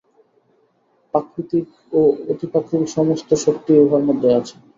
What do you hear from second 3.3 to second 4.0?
শক্তিই